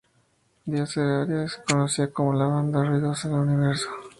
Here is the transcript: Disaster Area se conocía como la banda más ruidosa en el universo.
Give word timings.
Disaster 0.65 1.03
Area 1.21 1.47
se 1.47 1.61
conocía 1.61 2.11
como 2.11 2.33
la 2.33 2.47
banda 2.47 2.79
más 2.79 2.87
ruidosa 2.87 3.27
en 3.27 3.33
el 3.35 3.39
universo. 3.41 3.87